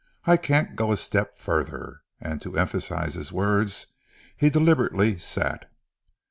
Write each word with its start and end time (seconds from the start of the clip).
"I 0.25 0.35
can't 0.35 0.75
go 0.75 0.91
a 0.91 0.97
step 0.97 1.37
further," 1.37 2.01
and 2.19 2.41
to 2.41 2.57
emphasise 2.57 3.13
his 3.13 3.31
words 3.31 3.85
he 4.35 4.49
deliberately 4.49 5.19
sat. 5.19 5.71